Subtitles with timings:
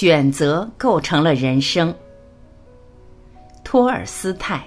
[0.00, 1.94] 选择构成了人生。
[3.62, 4.64] 托尔斯泰。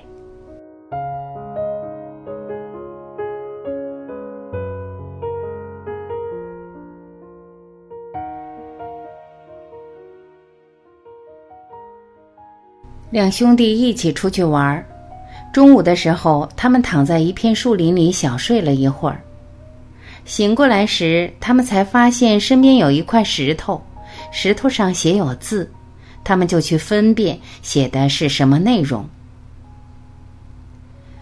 [13.09, 14.85] 两兄弟一起出去玩儿，
[15.51, 19.19] 中午的时候，他们躺在一片树林里小睡了一会儿。
[20.25, 23.81] 醒过来时，他们才发现身边有一块石头，
[24.35, 25.71] 石头上写有字，
[26.23, 29.07] 他们就去分辨写的是什么内容。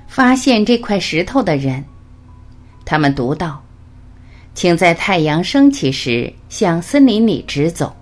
[0.07, 1.83] 发现这块石头的人，
[2.85, 3.61] 他们读到
[4.55, 7.93] ：“请在太阳升起时向森林里直走，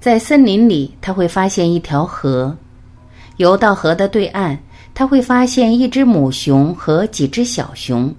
[0.00, 2.56] 在森林里他会发现一条河，
[3.38, 4.58] 游到河的对岸，
[4.94, 8.14] 他会发现一只母熊和几只小熊。”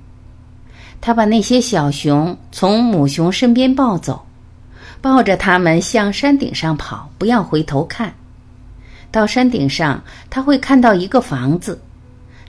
[1.00, 4.25] 他把那些小熊从母熊身边抱走，
[5.06, 8.12] 抱着它们向山顶上跑，不要回头看。
[9.12, 11.80] 到山顶上，他会看到一个房子，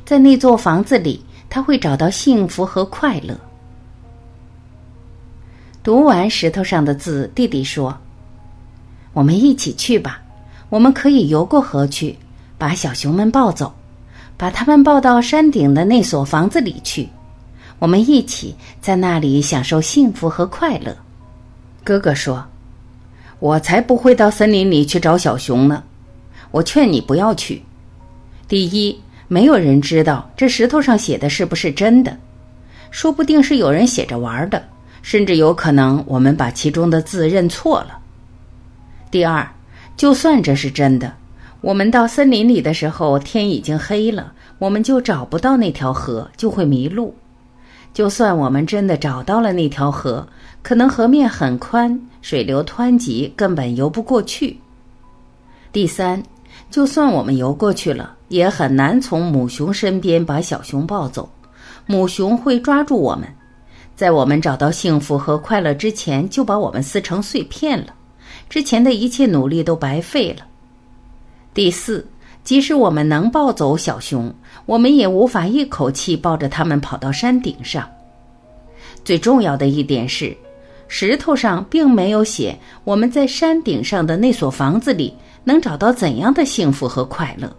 [0.06, 3.38] 在那座房子里，他会找到幸福和快乐。
[5.82, 7.94] 读完石头上的字，弟弟说
[9.12, 10.22] ：“我们一起去吧，
[10.70, 12.16] 我们可以游过河去，
[12.56, 13.70] 把小熊们抱走，
[14.38, 17.06] 把它们抱到山顶的那所房子里去。”
[17.78, 20.96] 我们一起在那里享受幸福和快乐。
[21.86, 22.48] 哥哥说
[23.38, 25.84] ：“我才不会到森林里去找小熊呢。
[26.50, 27.62] 我劝你不要去。
[28.48, 32.16] 第一，没有人知道这石头上写的是不是真的，
[32.90, 34.64] 说不定是有人写着玩的，
[35.00, 38.00] 甚至有可能我们把其中的字认错了。
[39.12, 39.48] 第二，
[39.96, 41.14] 就算这是真的，
[41.60, 47.14] 我们到森林里的时候天已经黑了，我们就找不到那条河，就会迷路。”
[47.96, 50.28] 就算我们真的找到了那条河，
[50.62, 54.54] 可能河面很宽，水流湍急，根本游不过去。
[55.72, 56.22] 第三，
[56.70, 61.26] 就算我们游过去了，也很难从母熊身边把小熊抱走，
[61.86, 63.26] 母熊会抓住我们，
[63.96, 67.94] 在我们找到幸福和快乐之前，就把我们撕成碎片了，
[68.50, 70.44] 之前的一切努力都白费了。
[71.54, 72.06] 第四，
[72.46, 74.32] 即使我们能抱走小熊，
[74.66, 77.90] 我们也无法一口气抱着它们跑到山顶上。
[79.04, 80.32] 最重要的一点是，
[80.86, 85.12] 石头上并没有写我们在山顶上的那所房子里
[85.42, 87.52] 能找到怎样的幸福和快乐。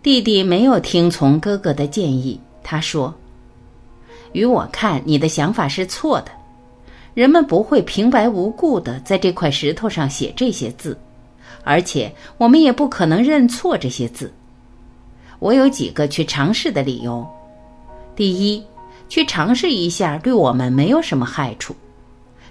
[0.00, 3.12] 弟弟没有听从哥哥的建议，他说
[4.30, 6.30] ：“与我看，你的想法是错的。
[7.12, 10.96] 人们不会平白无故的在这块石头上写这些字，
[11.64, 14.32] 而且我们也不可能认错这些字。
[15.38, 17.26] 我有几个去尝试的理由。”
[18.14, 18.62] 第一，
[19.08, 21.74] 去尝试一下，对我们没有什么害处。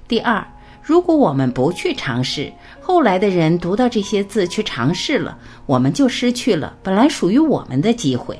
[0.07, 0.45] 第二，
[0.81, 8.37] 如果我们不去尝试，后来的人读到这些字去尝试了，我们就失去了本来属于我们的机会。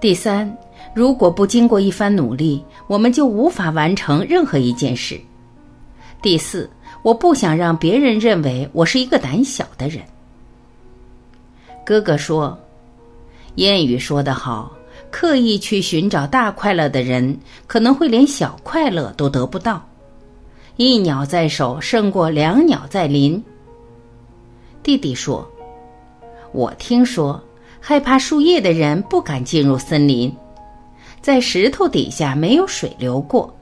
[0.00, 0.52] 第三，
[0.92, 5.20] 如果不经过一番努力，我们就无法完成任何一件事。
[6.20, 6.68] 第四，
[7.02, 10.02] 我不想让别人认为我是一个胆小的人。
[11.84, 12.58] 哥哥说
[13.56, 14.72] ：“谚语说得好。”
[15.10, 19.86] 刻意去寻找大快乐的人，可能会连小快乐都得不到。
[20.76, 23.42] 一鸟在手胜过两鸟在林。
[24.82, 25.46] 弟弟说
[26.52, 27.38] ：“我听说，
[27.78, 30.34] 害怕树叶的人不敢进入森林，
[31.20, 33.54] 在石头底下没有水流过。”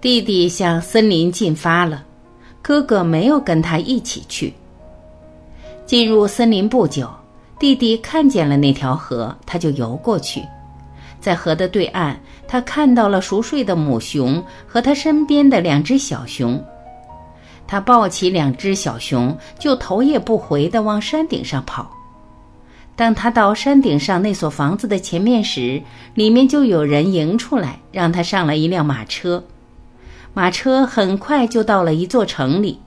[0.00, 2.02] 弟弟向森林进发了，
[2.62, 4.54] 哥哥没有跟他一起去。
[5.84, 7.08] 进入森林不久。
[7.58, 10.42] 弟弟看见了那条河，他就游过去，
[11.20, 12.16] 在河的对岸，
[12.48, 16.58] 他看到了熟睡的母熊和他身边的两只小熊。
[17.66, 21.90] 他抱起两只小熊，就头也不回地往山顶上跑。
[22.96, 25.82] 当他到山顶上那所房子的前面时，
[26.14, 29.44] 里面就有人迎出来，让他上了一辆马车。
[30.32, 32.78] 马车很快就到了一座城里，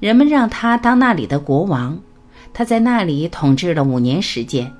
[0.00, 1.98] 人们让他当那里的国王。
[2.52, 4.72] 他在那里统治了五年时间，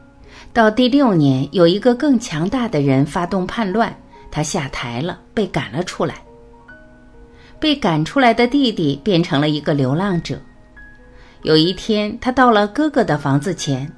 [0.52, 3.94] 到第六年，有一个更强大的人发动叛乱，
[4.30, 6.16] 他下台了，被赶了出来。
[7.60, 10.40] 被赶出来的弟弟变成了一个流浪者。
[11.42, 13.92] 有一天，他到了哥哥的房子前，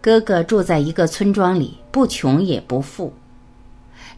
[0.00, 3.12] 哥哥住在一个村庄里，不穷也不富。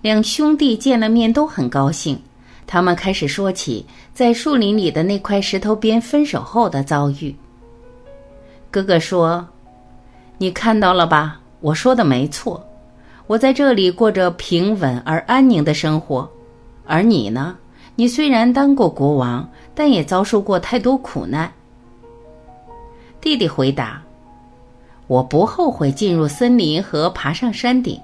[0.00, 2.20] 两兄弟见了面都很高兴，
[2.66, 7.34] 他们开始说起在树林里的那块石头边分手后的遭遇。
[8.70, 9.46] 哥哥说
[10.38, 11.40] ：“你看到了吧？
[11.60, 12.62] 我说的没错。
[13.26, 16.28] 我在这里过着平稳而安宁的生活，
[16.84, 17.56] 而你呢？
[17.94, 21.50] 你虽然当过国王，但也遭受过太多苦难。”
[23.20, 24.02] 弟弟回答
[25.06, 28.00] ：“我不后悔进入森林和爬上山顶。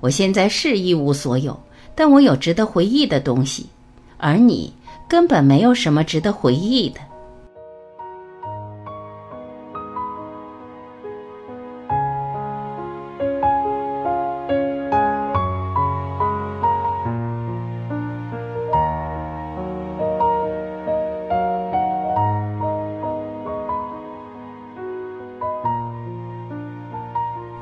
[0.00, 1.58] 我现在是一无所有，
[1.94, 3.66] 但我有值得回忆的东西，
[4.18, 4.72] 而你
[5.08, 7.00] 根本没有什么值得回忆的。”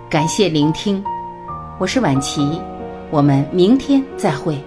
[0.08, 1.02] 感谢聆听，
[1.78, 2.60] 我是晚琪，
[3.10, 4.62] 我们明天再会。